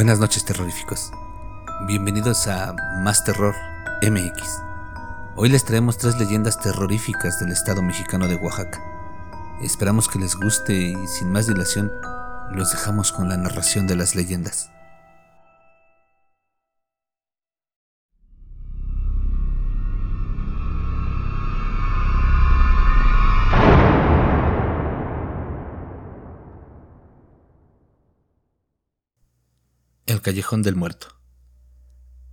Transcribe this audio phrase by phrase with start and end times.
[0.00, 1.12] Buenas noches terroríficos.
[1.86, 3.54] Bienvenidos a Más Terror
[4.00, 4.58] MX.
[5.36, 8.82] Hoy les traemos tres leyendas terroríficas del estado mexicano de Oaxaca.
[9.60, 11.92] Esperamos que les guste y sin más dilación
[12.50, 14.70] los dejamos con la narración de las leyendas.
[30.20, 31.08] Callejón del Muerto.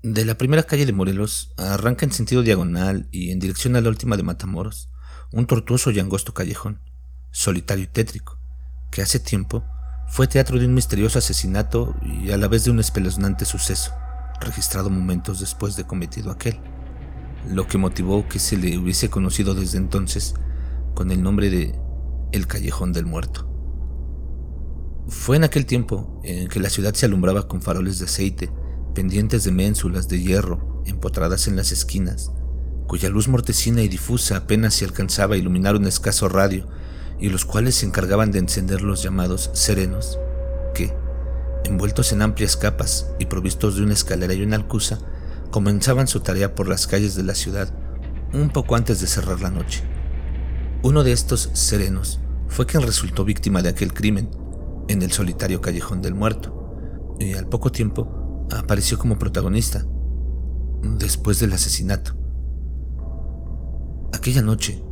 [0.04, 3.90] De la primera calle de Morelos arranca en sentido diagonal y en dirección a la
[3.90, 4.90] última de Matamoros
[5.32, 6.80] un tortuoso y angosto callejón,
[7.31, 8.40] solitario y tétrico,
[8.92, 9.66] que hace tiempo
[10.08, 13.92] fue teatro de un misterioso asesinato y a la vez de un espeluznante suceso,
[14.40, 16.59] registrado momentos después de cometido aquel,
[17.50, 20.36] lo que motivó que se le hubiese conocido desde entonces
[20.94, 21.78] con el nombre de
[22.31, 23.56] El Callejón del Muerto.
[25.09, 28.52] Fue en aquel tiempo en que la ciudad se alumbraba con faroles de aceite,
[28.94, 32.31] pendientes de ménsulas de hierro empotradas en las esquinas,
[32.88, 36.67] cuya luz mortecina y difusa apenas se alcanzaba a iluminar un escaso radio,
[37.19, 40.19] y los cuales se encargaban de encender los llamados serenos,
[40.73, 40.94] que,
[41.64, 44.99] envueltos en amplias capas y provistos de una escalera y una alcusa,
[45.52, 47.73] comenzaban su tarea por las calles de la ciudad
[48.33, 49.83] un poco antes de cerrar la noche.
[50.83, 54.30] Uno de estos serenos fue quien resultó víctima de aquel crimen,
[54.88, 59.85] en el solitario callejón del muerto, y al poco tiempo apareció como protagonista,
[60.81, 62.16] después del asesinato.
[64.13, 64.83] Aquella noche,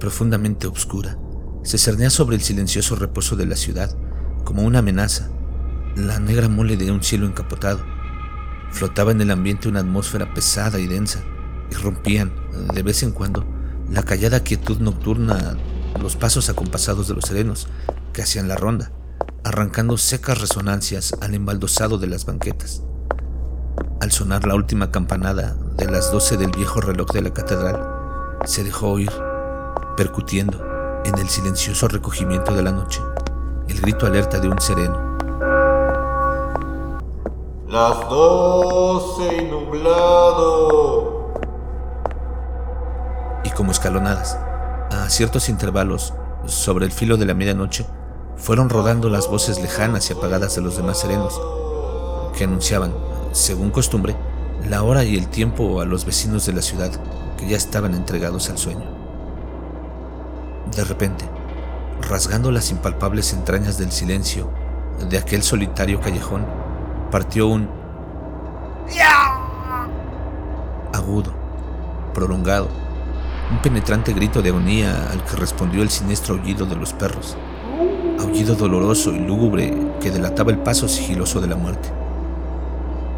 [0.00, 1.18] profundamente oscura,
[1.62, 3.96] se cernía sobre el silencioso reposo de la ciudad
[4.44, 5.30] como una amenaza,
[5.96, 7.80] la negra mole de un cielo encapotado.
[8.70, 11.22] Flotaba en el ambiente una atmósfera pesada y densa,
[11.70, 12.32] y rompían,
[12.74, 13.44] de vez en cuando,
[13.90, 15.56] la callada quietud nocturna
[16.00, 17.68] los pasos acompasados de los serenos
[18.12, 18.92] que hacían la ronda
[19.46, 22.82] arrancando secas resonancias al embaldosado de las banquetas.
[24.00, 28.64] Al sonar la última campanada de las doce del viejo reloj de la catedral, se
[28.64, 29.12] dejó oír,
[29.96, 30.60] percutiendo
[31.04, 33.00] en el silencioso recogimiento de la noche,
[33.68, 35.16] el grito alerta de un sereno.
[37.68, 41.34] Las doce y nublado.
[43.44, 44.36] Y como escalonadas,
[44.90, 46.14] a ciertos intervalos,
[46.46, 47.86] sobre el filo de la medianoche,
[48.36, 51.40] fueron rodando las voces lejanas y apagadas de los demás serenos,
[52.36, 52.94] que anunciaban,
[53.32, 54.16] según costumbre,
[54.68, 56.90] la hora y el tiempo a los vecinos de la ciudad
[57.36, 58.84] que ya estaban entregados al sueño.
[60.74, 61.24] De repente,
[62.08, 64.50] rasgando las impalpables entrañas del silencio
[65.08, 66.44] de aquel solitario callejón,
[67.10, 67.68] partió un
[70.92, 71.32] agudo,
[72.14, 72.68] prolongado,
[73.50, 77.36] un penetrante grito de agonía al que respondió el siniestro aullido de los perros
[78.18, 81.90] aullido doloroso y lúgubre que delataba el paso sigiloso de la muerte.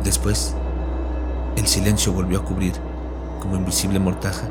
[0.04, 0.54] Después,
[1.56, 2.72] el silencio volvió a cubrir,
[3.40, 4.48] como invisible mortaja,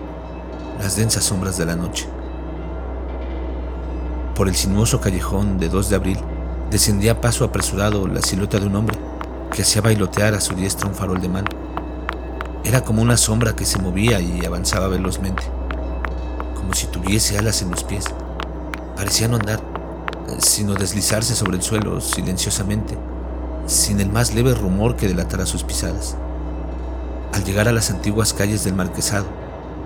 [0.79, 2.07] las densas sombras de la noche.
[4.35, 6.19] Por el sinuoso callejón de 2 de abril
[6.69, 8.97] descendía a paso apresurado la silueta de un hombre
[9.51, 11.47] que hacía bailotear a su diestra un farol de mano.
[12.63, 15.43] Era como una sombra que se movía y avanzaba velozmente,
[16.55, 18.05] como si tuviese alas en los pies.
[18.95, 19.61] Parecía no andar,
[20.39, 22.97] sino deslizarse sobre el suelo silenciosamente,
[23.65, 26.15] sin el más leve rumor que delatara sus pisadas.
[27.33, 29.27] Al llegar a las antiguas calles del Marquesado,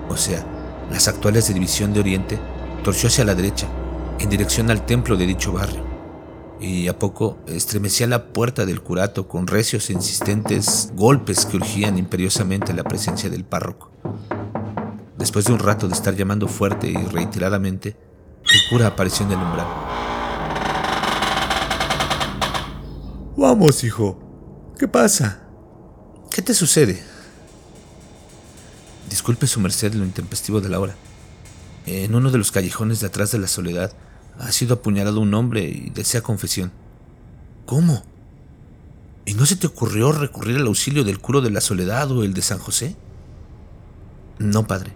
[0.08, 0.44] o sea,
[0.90, 2.38] las actuales de División de Oriente,
[2.84, 3.66] torció hacia la derecha,
[4.18, 5.82] en dirección al templo de dicho barrio,
[6.60, 11.98] y a poco estremecía la puerta del curato con recios e insistentes golpes que urgían
[11.98, 13.90] imperiosamente la presencia del párroco.
[15.18, 17.96] Después de un rato de estar llamando fuerte y reiteradamente,
[18.44, 19.91] el cura apareció en el umbral.
[23.42, 24.72] Vamos, hijo.
[24.78, 25.42] ¿Qué pasa?
[26.30, 27.02] ¿Qué te sucede?
[29.10, 30.94] Disculpe su merced lo intempestivo de la hora.
[31.84, 33.92] En uno de los callejones de atrás de la soledad
[34.38, 36.70] ha sido apuñalado un hombre y desea confesión.
[37.66, 38.04] ¿Cómo?
[39.24, 42.34] ¿Y no se te ocurrió recurrir al auxilio del curo de la soledad o el
[42.34, 42.94] de San José?
[44.38, 44.92] No, padre.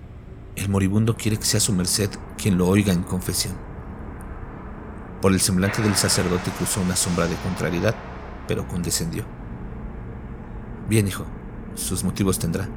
[0.55, 3.57] El moribundo quiere que sea su merced quien lo oiga en confesión.
[5.21, 7.97] Por el semblante del sacerdote cruzó una sombra de contrariedad
[8.47, 9.25] pero condescendió.
[10.89, 11.25] Bien, hijo,
[11.75, 12.69] sus motivos tendrá.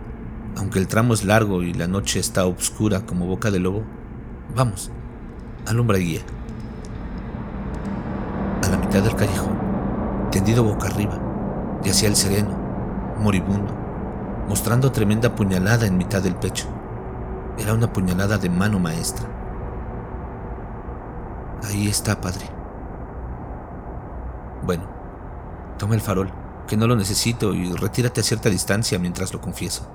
[0.57, 3.83] Aunque el tramo es largo y la noche está oscura como boca de lobo,
[4.55, 4.91] vamos,
[5.67, 6.21] alumbra y guía.
[8.63, 9.57] A la mitad del callejón,
[10.31, 11.19] tendido boca arriba,
[11.83, 12.57] yacía el sereno,
[13.19, 13.73] moribundo,
[14.47, 16.67] mostrando tremenda puñalada en mitad del pecho.
[17.57, 19.27] Era una puñalada de mano maestra.
[21.63, 22.45] Ahí está, padre.
[24.65, 24.98] Bueno,
[25.79, 26.31] Toma el farol,
[26.67, 29.89] que no lo necesito y retírate a cierta distancia mientras lo confieso.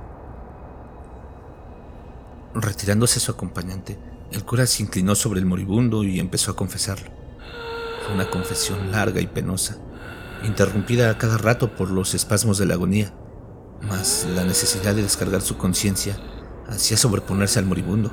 [2.54, 3.98] Retirándose su acompañante,
[4.32, 7.10] el cura se inclinó sobre el moribundo y empezó a confesarlo.
[8.04, 9.76] Fue una confesión larga y penosa,
[10.42, 13.12] interrumpida a cada rato por los espasmos de la agonía,
[13.82, 16.16] mas la necesidad de descargar su conciencia
[16.66, 18.10] hacía sobreponerse al moribundo,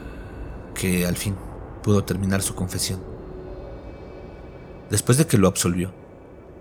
[0.75, 1.35] que al fin
[1.83, 3.01] pudo terminar su confesión.
[4.89, 5.93] Después de que lo absolvió,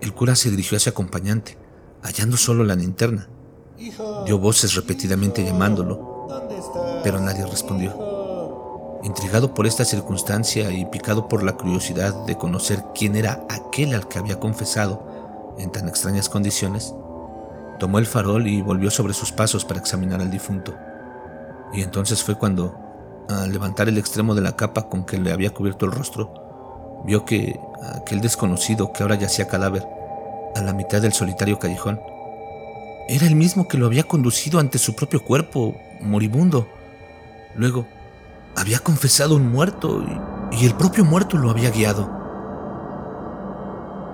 [0.00, 1.58] el cura se dirigió a su acompañante,
[2.02, 3.28] hallando solo la linterna.
[4.26, 6.28] Dio voces repetidamente llamándolo,
[7.02, 9.00] pero nadie respondió.
[9.02, 14.08] Intrigado por esta circunstancia y picado por la curiosidad de conocer quién era aquel al
[14.08, 16.94] que había confesado en tan extrañas condiciones,
[17.78, 20.74] tomó el farol y volvió sobre sus pasos para examinar al difunto.
[21.72, 22.78] Y entonces fue cuando,
[23.28, 27.24] al levantar el extremo de la capa con que le había cubierto el rostro, vio
[27.24, 29.86] que aquel desconocido que ahora yacía cadáver
[30.54, 32.00] a la mitad del solitario callejón
[33.10, 36.68] era el mismo que lo había conducido ante su propio cuerpo, moribundo.
[37.56, 37.84] Luego,
[38.54, 40.04] había confesado un muerto
[40.52, 42.08] y, el propio muerto lo había guiado.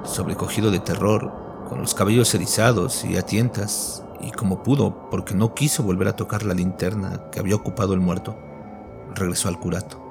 [0.05, 1.31] Sobrecogido de terror,
[1.69, 6.17] con los cabellos erizados y a tientas, y como pudo, porque no quiso volver a
[6.17, 8.39] tocar la linterna que había ocupado el muerto,
[9.15, 10.03] regresó al curato.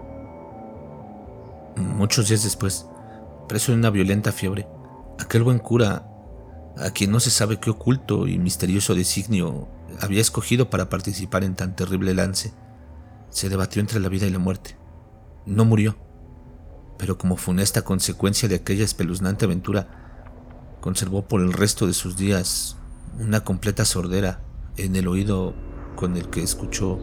[1.75, 2.85] Muchos días después,
[3.47, 4.67] preso en una violenta fiebre,
[5.19, 6.07] aquel buen cura,
[6.77, 9.67] a quien no se sabe qué oculto y misterioso designio
[10.01, 12.53] había escogido para participar en tan terrible lance,
[13.29, 14.77] se debatió entre la vida y la muerte.
[15.45, 15.97] No murió,
[16.97, 22.77] pero como funesta consecuencia de aquella espeluznante aventura, conservó por el resto de sus días
[23.19, 24.41] una completa sordera
[24.77, 25.53] en el oído
[25.95, 26.99] con el que escuchó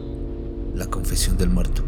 [0.75, 1.83] la confesión del muerto.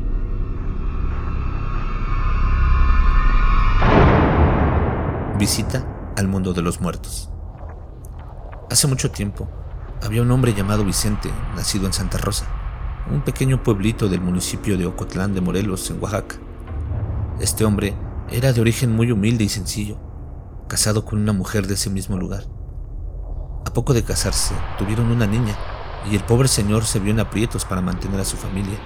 [5.37, 7.29] Visita al mundo de los muertos.
[8.71, 9.49] Hace mucho tiempo
[10.01, 12.45] había un hombre llamado Vicente, nacido en Santa Rosa,
[13.11, 16.37] un pequeño pueblito del municipio de Ocotlán de Morelos, en Oaxaca.
[17.41, 17.95] Este hombre
[18.31, 19.97] era de origen muy humilde y sencillo,
[20.69, 22.45] casado con una mujer de ese mismo lugar.
[23.65, 25.57] A poco de casarse, tuvieron una niña
[26.09, 28.79] y el pobre señor se vio en aprietos para mantener a su familia,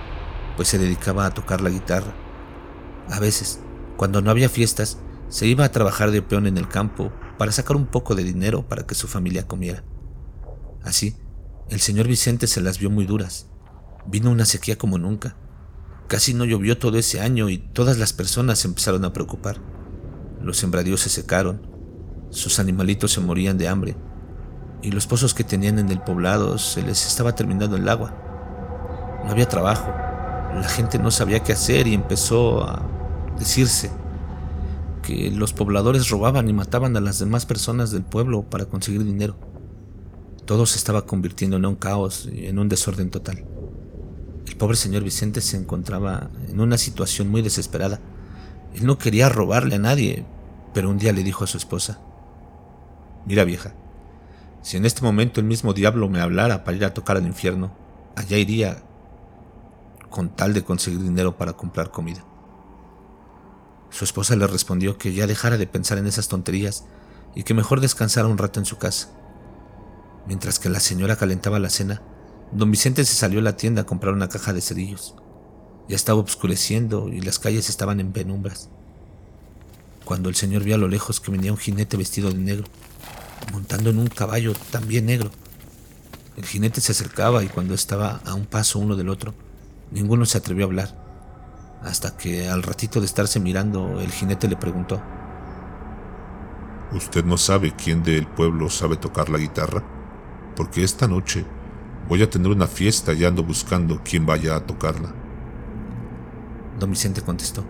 [0.56, 2.12] pues se dedicaba a tocar la guitarra.
[3.12, 3.62] A veces,
[3.98, 4.98] cuando no había fiestas,
[5.30, 8.68] se iba a trabajar de peón en el campo para sacar un poco de dinero
[8.68, 9.84] para que su familia comiera.
[10.84, 11.16] Así,
[11.70, 13.48] el señor Vicente se las vio muy duras.
[14.08, 15.36] Vino una sequía como nunca.
[16.08, 19.58] Casi no llovió todo ese año y todas las personas se empezaron a preocupar.
[20.42, 21.62] Los sembradíos se secaron,
[22.32, 23.96] sus animalitos se morían de hambre
[24.82, 28.16] y los pozos que tenían en el poblado se les estaba terminando el agua.
[29.24, 29.90] No había trabajo,
[30.56, 32.82] la gente no sabía qué hacer y empezó a
[33.38, 33.92] decirse
[35.10, 39.36] que los pobladores robaban y mataban a las demás personas del pueblo para conseguir dinero.
[40.46, 43.44] Todo se estaba convirtiendo en un caos y en un desorden total.
[44.46, 48.00] El pobre señor Vicente se encontraba en una situación muy desesperada.
[48.76, 50.28] Él no quería robarle a nadie,
[50.76, 52.00] pero un día le dijo a su esposa,
[53.26, 53.74] Mira vieja,
[54.62, 57.72] si en este momento el mismo diablo me hablara para ir a tocar al infierno,
[58.16, 58.84] allá iría
[60.12, 62.29] con tal de conseguir dinero para comprar comida.
[63.90, 66.86] Su esposa le respondió que ya dejara de pensar en esas tonterías
[67.36, 69.10] y que mejor descansara un rato en su casa.
[70.28, 72.02] Mientras que la señora calentaba la cena,
[72.52, 75.16] don Vicente se salió a la tienda a comprar una caja de cerillos.
[75.88, 78.70] Ya estaba oscureciendo y las calles estaban en penumbras.
[80.06, 82.66] Cuando el señor vio a lo lejos que venía un jinete vestido de negro,
[83.52, 85.32] montando en un caballo también negro.
[86.38, 89.34] El jinete se acercaba y cuando estaba a un paso uno del otro,
[89.92, 90.99] ninguno se atrevió a hablar,
[91.84, 95.02] hasta que al ratito de estarse mirando, el jinete le preguntó,
[96.92, 99.84] ¿Usted no sabe quién del pueblo sabe tocar la guitarra?
[100.56, 101.46] Porque esta noche
[102.08, 105.14] voy a tener una fiesta y ando buscando quién vaya a tocarla.
[106.80, 107.64] Don Vicente contestó,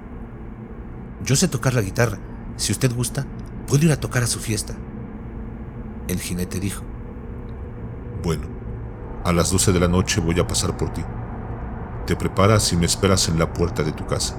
[1.24, 2.18] Yo sé tocar la guitarra.
[2.56, 3.26] Si usted gusta,
[3.68, 4.74] puedo ir a tocar a su fiesta.
[6.08, 6.84] El jinete dijo.
[8.24, 8.48] Bueno,
[9.26, 11.04] a las 12 de la noche voy a pasar por ti.
[12.10, 14.36] Te preparas y me esperas en la puerta de tu casa.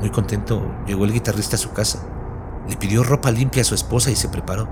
[0.00, 2.02] Muy contento, llegó el guitarrista a su casa.
[2.70, 4.66] Le pidió ropa limpia a su esposa y se preparó.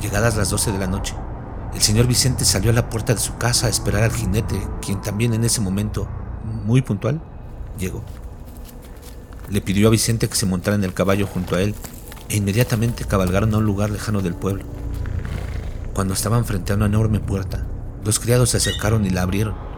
[0.00, 1.14] Llegadas las 12 de la noche,
[1.74, 5.02] el señor Vicente salió a la puerta de su casa a esperar al jinete, quien
[5.02, 6.08] también en ese momento,
[6.64, 7.20] muy puntual,
[7.78, 8.02] llegó.
[9.50, 11.74] Le pidió a Vicente que se montara en el caballo junto a él
[12.30, 14.64] e inmediatamente cabalgaron a un lugar lejano del pueblo.
[15.92, 17.66] Cuando estaban frente a una enorme puerta,
[18.02, 19.69] dos criados se acercaron y la abrieron.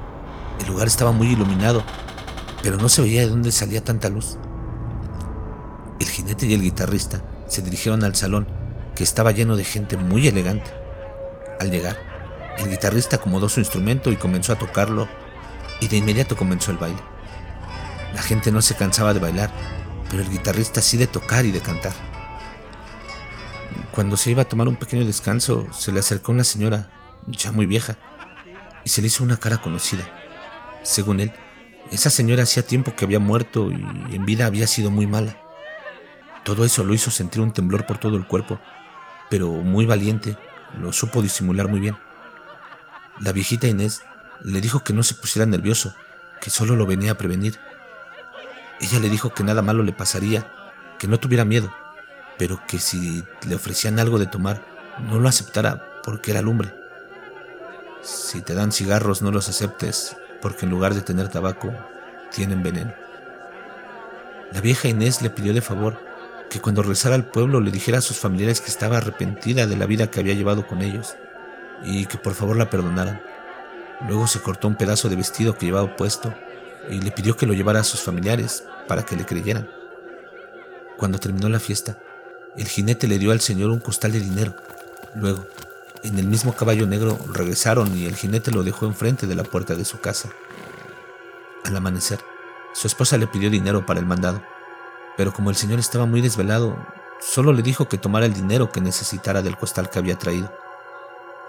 [0.61, 1.83] El lugar estaba muy iluminado,
[2.63, 4.39] pero no se veía de dónde salía tanta luz.
[5.99, 8.49] El jinete y el guitarrista se dirigieron al salón,
[8.95, 10.71] que estaba lleno de gente muy elegante.
[11.61, 11.97] Al llegar,
[12.59, 15.09] el guitarrista acomodó su instrumento y comenzó a tocarlo
[15.81, 17.01] y de inmediato comenzó el baile.
[18.15, 19.51] La gente no se cansaba de bailar,
[20.11, 21.93] pero el guitarrista sí de tocar y de cantar.
[23.91, 26.91] Cuando se iba a tomar un pequeño descanso, se le acercó una señora,
[27.27, 27.97] ya muy vieja,
[28.85, 30.05] y se le hizo una cara conocida.
[30.83, 31.33] Según él,
[31.91, 35.37] esa señora hacía tiempo que había muerto y en vida había sido muy mala.
[36.45, 38.61] Todo eso lo hizo sentir un temblor por todo el cuerpo,
[39.31, 40.37] pero muy valiente,
[40.81, 41.97] lo supo disimular muy bien.
[43.21, 44.03] La viejita Inés
[44.43, 45.95] le dijo que no se pusiera nervioso,
[46.41, 47.59] que solo lo venía a prevenir.
[48.81, 50.51] Ella le dijo que nada malo le pasaría,
[50.99, 51.73] que no tuviera miedo,
[52.39, 54.65] pero que si le ofrecían algo de tomar,
[55.09, 56.75] no lo aceptara porque era lumbre.
[58.03, 61.73] Si te dan cigarros, no los aceptes, porque en lugar de tener tabaco,
[62.31, 62.93] tienen veneno.
[64.53, 65.99] La vieja Inés le pidió de favor
[66.51, 69.87] que cuando regresara al pueblo le dijera a sus familiares que estaba arrepentida de la
[69.87, 71.17] vida que había llevado con ellos
[71.83, 73.23] y que por favor la perdonaran.
[74.07, 76.35] Luego se cortó un pedazo de vestido que llevaba puesto
[76.91, 79.71] y le pidió que lo llevara a sus familiares para que le creyeran.
[80.99, 81.99] Cuando terminó la fiesta,
[82.57, 84.55] el jinete le dio al señor un costal de dinero.
[85.15, 85.47] Luego,
[86.03, 89.75] en el mismo caballo negro regresaron y el jinete lo dejó enfrente de la puerta
[89.75, 90.31] de su casa.
[91.65, 92.21] Al amanecer,
[92.73, 94.43] su esposa le pidió dinero para el mandado,
[95.17, 96.77] pero como el señor estaba muy desvelado,
[97.21, 100.53] solo le dijo que tomara el dinero que necesitara del costal que había traído.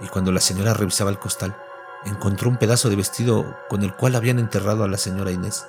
[0.02, 1.56] Y cuando la señora revisaba el costal,
[2.06, 5.66] encontró un pedazo de vestido con el cual habían enterrado a la señora Inés,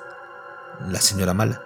[0.89, 1.63] la señora mala.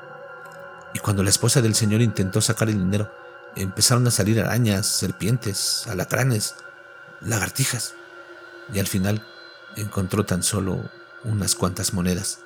[0.94, 3.10] Y cuando la esposa del señor intentó sacar el dinero,
[3.56, 6.54] empezaron a salir arañas, serpientes, alacranes,
[7.20, 7.94] lagartijas.
[8.72, 9.24] Y al final
[9.76, 10.90] encontró tan solo
[11.24, 12.40] unas cuantas monedas.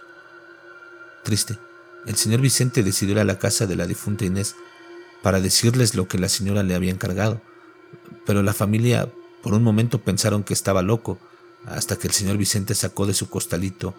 [1.23, 1.59] Triste,
[2.07, 4.57] el señor Vicente decidió ir a la casa de la difunta Inés
[5.23, 7.41] para decirles lo que la señora le había encargado,
[8.27, 9.09] pero la familia
[9.43, 11.19] por un momento pensaron que estaba loco
[11.67, 13.95] hasta que el señor Vicente sacó de su costalito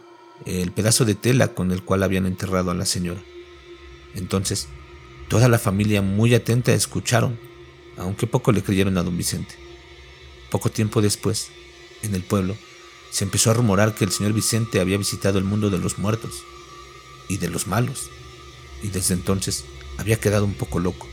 [0.46, 3.22] el pedazo de tela con el cual habían enterrado a la señora.
[4.16, 4.68] Entonces,
[5.30, 7.40] toda la familia muy atenta escucharon,
[7.98, 9.56] aunque poco le creyeron a don Vicente.
[10.54, 11.48] Poco tiempo después,
[12.04, 12.56] en el pueblo,
[13.10, 16.44] se empezó a rumorar que el señor Vicente había visitado el mundo de los muertos
[17.28, 18.12] y de los malos,
[18.84, 19.66] y desde entonces
[19.98, 21.08] había quedado un poco loco.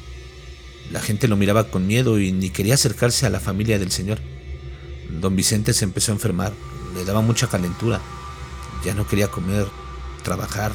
[0.92, 4.18] La gente lo miraba con miedo y ni quería acercarse a la familia del señor.
[5.08, 6.52] Don Vicente se empezó a enfermar,
[6.94, 7.98] le daba mucha calentura,
[8.84, 9.66] ya no quería comer,
[10.22, 10.72] trabajar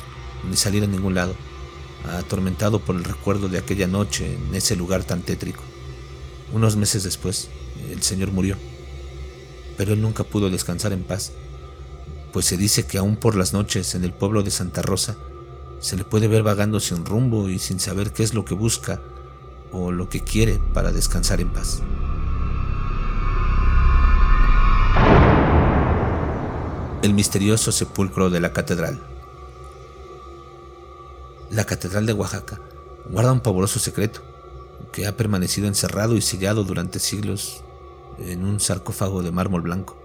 [0.50, 1.36] ni salir a ningún lado,
[2.18, 5.62] atormentado por el recuerdo de aquella noche en ese lugar tan tétrico.
[6.52, 7.50] Unos meses después,
[7.92, 8.58] el señor murió,
[9.78, 11.32] pero él nunca pudo descansar en paz,
[12.34, 15.16] pues se dice que aún por las noches en el pueblo de Santa Rosa
[15.80, 19.02] se le puede ver vagando sin rumbo y sin saber qué es lo que busca
[19.72, 21.82] o lo que quiere para descansar en paz.
[27.06, 29.00] el misterioso sepulcro de la catedral.
[31.52, 32.60] La catedral de Oaxaca
[33.10, 34.22] guarda un pavoroso secreto
[34.92, 37.64] que ha permanecido encerrado y sellado durante siglos
[38.20, 39.98] en un sarcófago de mármol blanco.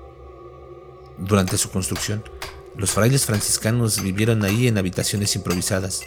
[1.19, 2.23] Durante su construcción,
[2.77, 6.03] los frailes franciscanos vivieron ahí en habitaciones improvisadas,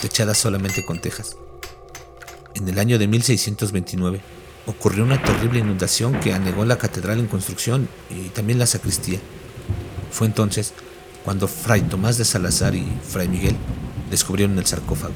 [0.00, 1.36] techadas solamente con tejas.
[2.54, 4.20] En el año de 1629
[4.66, 9.18] ocurrió una terrible inundación que anegó la catedral en construcción y también la sacristía.
[10.10, 10.72] Fue entonces
[11.24, 13.56] cuando Fray Tomás de Salazar y Fray Miguel
[14.10, 15.14] descubrieron el sarcófago.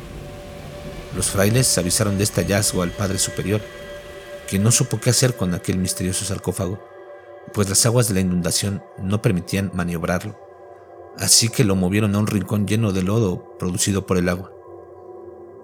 [1.17, 3.61] Los frailes avisaron de este hallazgo al Padre Superior,
[4.53, 6.79] que no supo qué hacer con aquel misterioso sarcófago,
[7.55, 10.39] pues las aguas de la inundación no permitían maniobrarlo,
[11.17, 14.53] así que lo movieron a un rincón lleno de lodo producido por el agua.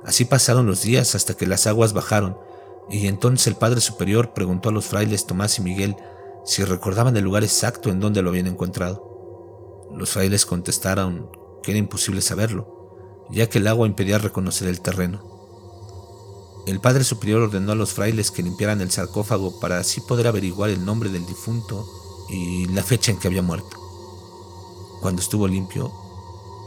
[0.07, 2.39] Así pasaron los días hasta que las aguas bajaron,
[2.89, 5.95] y entonces el Padre Superior preguntó a los frailes Tomás y Miguel
[6.47, 9.87] si recordaban el lugar exacto en donde lo habían encontrado.
[9.95, 11.31] Los frailes contestaron
[11.63, 15.38] que era imposible saberlo, ya que el agua impedía reconocer el terreno.
[16.69, 20.69] El Padre Superior ordenó a los frailes que limpiaran el sarcófago para así poder averiguar
[20.69, 21.89] el nombre del difunto
[22.29, 23.79] y la fecha en que había muerto.
[25.01, 25.91] Cuando estuvo limpio,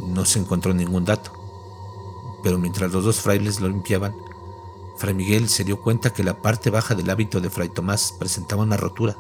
[0.08, 1.31] no se encontró ningún dato,
[2.41, 4.15] pero mientras los dos frailes lo limpiaban,
[4.98, 8.63] Fray Miguel se dio cuenta que la parte baja del hábito de Fray Tomás presentaba
[8.63, 9.15] una rotura,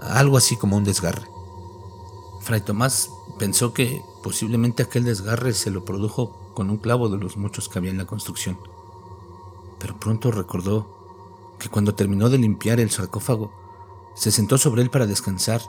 [0.00, 1.30] algo así como un desgarre.
[2.42, 3.08] Fray Tomás
[3.38, 7.78] pensó que posiblemente aquel desgarre se lo produjo con un clavo de los muchos que
[7.78, 8.58] había en la construcción.
[9.84, 10.86] Pero pronto recordó
[11.58, 13.52] que cuando terminó de limpiar el sarcófago,
[14.14, 15.60] se sentó sobre él para descansar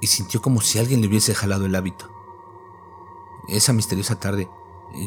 [0.00, 2.08] y sintió como si alguien le hubiese jalado el hábito.
[3.48, 4.48] Esa misteriosa tarde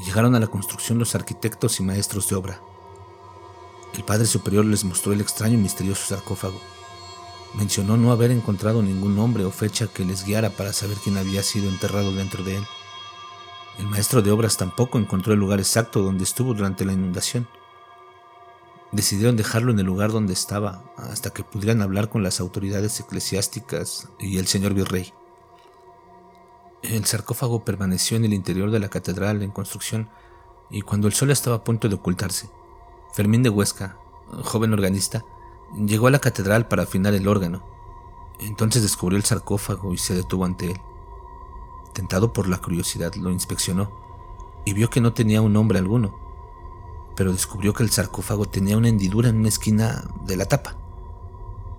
[0.06, 2.62] llegaron a la construcción los arquitectos y maestros de obra.
[3.94, 6.60] El Padre Superior les mostró el extraño y misterioso sarcófago.
[7.54, 11.44] Mencionó no haber encontrado ningún nombre o fecha que les guiara para saber quién había
[11.44, 12.68] sido enterrado dentro de él.
[13.80, 17.48] El maestro de obras tampoco encontró el lugar exacto donde estuvo durante la inundación.
[18.94, 24.08] Decidieron dejarlo en el lugar donde estaba hasta que pudieran hablar con las autoridades eclesiásticas
[24.20, 25.12] y el señor virrey.
[26.84, 30.10] El sarcófago permaneció en el interior de la catedral en construcción
[30.70, 32.52] y cuando el sol estaba a punto de ocultarse,
[33.14, 33.98] Fermín de Huesca,
[34.44, 35.26] joven organista,
[35.76, 37.64] llegó a la catedral para afinar el órgano.
[38.40, 40.82] Entonces descubrió el sarcófago y se detuvo ante él.
[41.94, 43.92] Tentado por la curiosidad, lo inspeccionó
[44.66, 46.23] y vio que no tenía un nombre alguno,
[47.16, 50.76] pero descubrió que el sarcófago tenía una hendidura en una esquina de la tapa.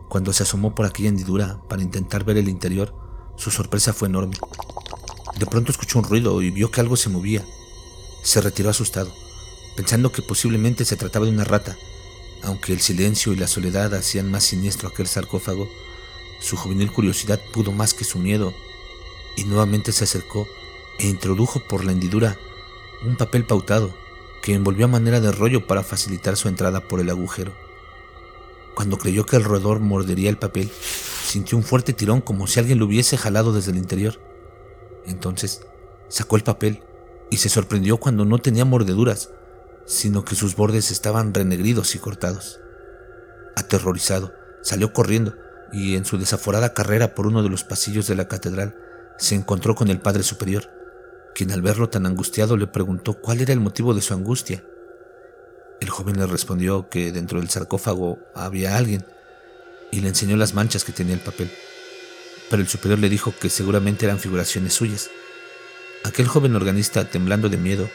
[0.08, 2.94] Cuando se asomó por aquella hendidura para intentar ver el interior,
[3.36, 4.36] su sorpresa fue enorme.
[5.38, 7.44] De pronto escuchó un ruido y vio que algo se movía.
[8.22, 9.12] Se retiró asustado,
[9.76, 11.76] pensando que posiblemente se trataba de una rata.
[12.42, 15.68] Aunque el silencio y la soledad hacían más siniestro aquel sarcófago,
[16.40, 18.54] su juvenil curiosidad pudo más que su miedo,
[19.36, 20.46] y nuevamente se acercó
[20.98, 22.38] e introdujo por la hendidura
[23.04, 23.94] un papel pautado
[24.44, 27.54] que envolvió a manera de rollo para facilitar su entrada por el agujero.
[28.74, 32.78] Cuando creyó que el roedor mordería el papel, sintió un fuerte tirón como si alguien
[32.78, 34.20] lo hubiese jalado desde el interior.
[35.06, 35.62] Entonces
[36.08, 36.82] sacó el papel
[37.30, 39.30] y se sorprendió cuando no tenía mordeduras,
[39.86, 42.60] sino que sus bordes estaban renegridos y cortados.
[43.56, 45.36] Aterrorizado, salió corriendo
[45.72, 48.76] y en su desaforada carrera por uno de los pasillos de la catedral
[49.16, 50.68] se encontró con el Padre Superior,
[51.34, 54.64] quien al verlo tan angustiado le preguntó cuál era el motivo de su angustia.
[55.80, 59.04] El joven le respondió que dentro del sarcófago había alguien
[59.90, 61.50] y le enseñó las manchas que tenía el papel
[62.50, 65.10] pero el superior le dijo que seguramente eran figuraciones suyas.
[66.04, 67.88] Aquel joven organista, temblando de miedo,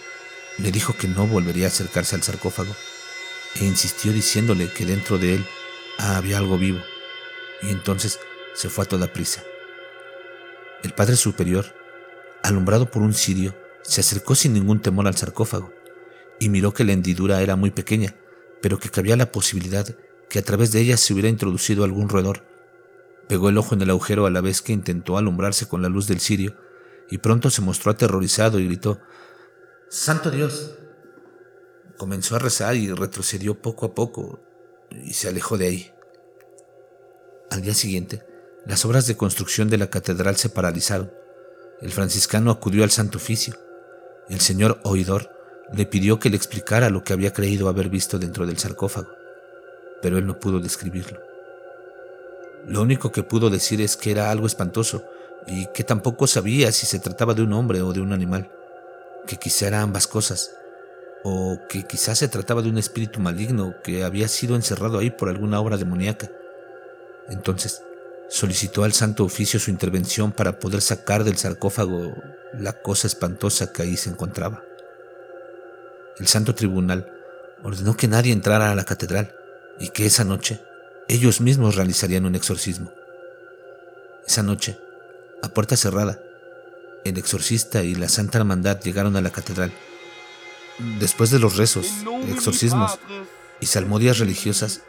[0.57, 2.75] le dijo que no volvería a acercarse al sarcófago
[3.55, 5.45] e insistió diciéndole que dentro de él
[5.97, 6.79] había algo vivo,
[7.61, 8.19] y entonces
[8.53, 9.43] se fue a toda prisa.
[10.83, 11.73] El padre superior,
[12.43, 15.71] alumbrado por un cirio, se acercó sin ningún temor al sarcófago
[16.39, 18.15] y miró que la hendidura era muy pequeña,
[18.61, 19.95] pero que cabía la posibilidad
[20.29, 22.49] que a través de ella se hubiera introducido algún roedor
[23.29, 26.07] Pegó el ojo en el agujero a la vez que intentó alumbrarse con la luz
[26.07, 26.55] del cirio,
[27.11, 28.99] y pronto se mostró aterrorizado y gritó,
[29.87, 30.79] Santo Dios.
[31.95, 34.39] Comenzó a rezar y retrocedió poco a poco,
[34.89, 35.93] y se alejó de ahí.
[37.51, 38.25] Al día siguiente,
[38.65, 41.11] las obras de construcción de la catedral se paralizaron.
[41.81, 43.55] El franciscano acudió al Santo Oficio.
[44.27, 45.29] El señor oidor
[45.73, 49.09] le pidió que le explicara lo que había creído haber visto dentro del sarcófago,
[50.01, 51.21] pero él no pudo describirlo.
[52.67, 55.03] Lo único que pudo decir es que era algo espantoso
[55.47, 58.51] y que tampoco sabía si se trataba de un hombre o de un animal,
[59.25, 60.51] que quizá era ambas cosas,
[61.23, 65.29] o que quizás se trataba de un espíritu maligno que había sido encerrado ahí por
[65.29, 66.29] alguna obra demoníaca.
[67.29, 67.83] Entonces
[68.29, 72.15] solicitó al Santo Oficio su intervención para poder sacar del sarcófago
[72.53, 74.63] la cosa espantosa que ahí se encontraba.
[76.19, 77.11] El Santo Tribunal
[77.63, 79.35] ordenó que nadie entrara a la catedral
[79.79, 80.61] y que esa noche
[81.07, 82.91] ellos mismos realizarían un exorcismo.
[84.27, 84.79] Esa noche,
[85.41, 86.19] a puerta cerrada,
[87.03, 89.71] el exorcista y la Santa Hermandad llegaron a la catedral.
[90.99, 91.87] Después de los rezos,
[92.27, 92.99] exorcismos
[93.59, 94.81] y salmodias religiosas,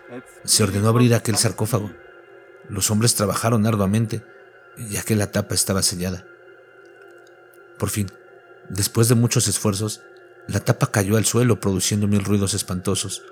[0.45, 1.91] se ordenó abrir aquel sarcófago.
[2.71, 4.25] Los hombres trabajaron arduamente,
[4.79, 6.25] ya que la tapa estaba sellada.
[7.79, 8.11] Por fin,
[8.69, 10.03] después de muchos esfuerzos,
[10.47, 13.25] la tapa cayó al suelo produciendo mil ruidos espantosos,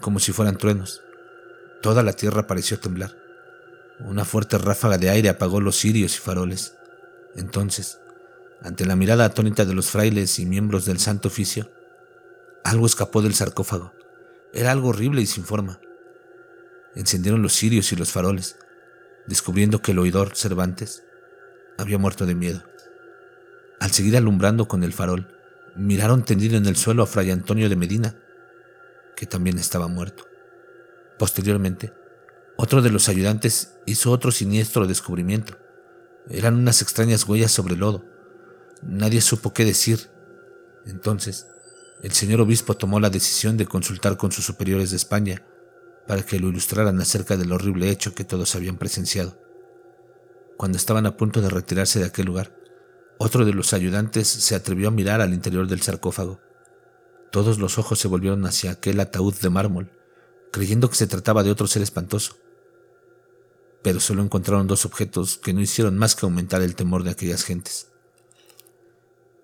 [0.00, 1.02] como si fueran truenos.
[1.82, 3.16] Toda la tierra pareció temblar.
[3.98, 6.76] Una fuerte ráfaga de aire apagó los cirios y faroles.
[7.34, 7.98] Entonces,
[8.62, 11.70] ante la mirada atónita de los frailes y miembros del Santo Oficio,
[12.62, 13.92] algo escapó del sarcófago.
[14.52, 15.80] Era algo horrible y sin forma.
[16.94, 18.56] Encendieron los cirios y los faroles,
[19.26, 21.04] descubriendo que el oidor Cervantes
[21.78, 22.62] había muerto de miedo.
[23.78, 25.28] Al seguir alumbrando con el farol,
[25.76, 28.16] miraron tendido en el suelo a Fray Antonio de Medina,
[29.16, 30.26] que también estaba muerto.
[31.18, 31.92] Posteriormente,
[32.56, 35.56] otro de los ayudantes hizo otro siniestro descubrimiento.
[36.28, 38.04] Eran unas extrañas huellas sobre el lodo.
[38.82, 40.10] Nadie supo qué decir.
[40.86, 41.46] Entonces,
[42.02, 45.42] el señor obispo tomó la decisión de consultar con sus superiores de España
[46.10, 49.38] para que lo ilustraran acerca del horrible hecho que todos habían presenciado.
[50.56, 52.52] Cuando estaban a punto de retirarse de aquel lugar,
[53.16, 56.40] otro de los ayudantes se atrevió a mirar al interior del sarcófago.
[57.30, 59.92] Todos los ojos se volvieron hacia aquel ataúd de mármol
[60.50, 62.38] creyendo que se trataba de otro ser espantoso.
[63.80, 67.44] Pero solo encontraron dos objetos que no hicieron más que aumentar el temor de aquellas
[67.44, 67.86] gentes.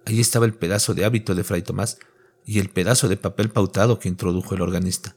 [0.05, 2.01] Allí estaba el pedazo de hábito de Fray Tomás
[2.45, 5.15] y el pedazo de papel pautado que introdujo el organista.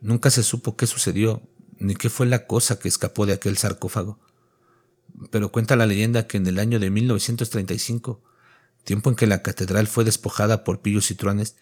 [0.00, 1.42] Nunca se supo qué sucedió,
[1.78, 4.18] ni qué fue la cosa que escapó de aquel sarcófago.
[5.30, 8.22] Pero cuenta la leyenda que en el año de 1935,
[8.84, 11.56] tiempo en que la catedral fue despojada por pillos y truanes,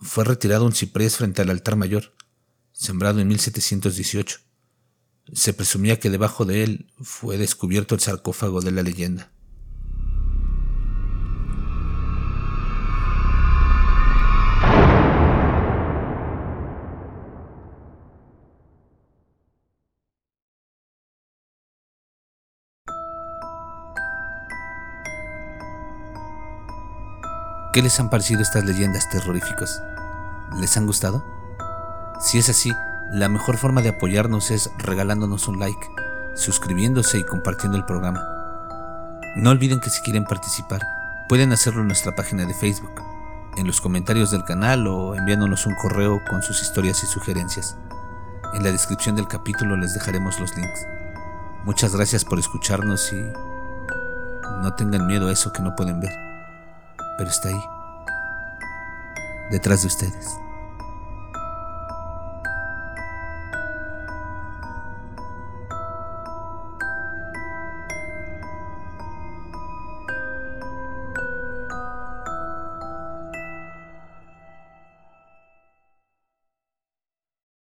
[0.00, 2.14] fue retirado un ciprés frente al altar mayor,
[2.72, 4.40] sembrado en 1718.
[5.32, 9.33] Se presumía que debajo de él fue descubierto el sarcófago de la leyenda.
[27.74, 29.82] ¿Qué les han parecido estas leyendas terroríficas?
[30.60, 31.24] ¿Les han gustado?
[32.20, 32.72] Si es así,
[33.10, 35.84] la mejor forma de apoyarnos es regalándonos un like,
[36.36, 38.22] suscribiéndose y compartiendo el programa.
[39.34, 40.82] No olviden que si quieren participar,
[41.28, 43.02] pueden hacerlo en nuestra página de Facebook,
[43.56, 47.76] en los comentarios del canal o enviándonos un correo con sus historias y sugerencias.
[48.54, 50.86] En la descripción del capítulo les dejaremos los links.
[51.64, 53.20] Muchas gracias por escucharnos y
[54.62, 56.33] no tengan miedo a eso que no pueden ver
[57.16, 57.60] pero está ahí,
[59.50, 60.43] detrás de ustedes.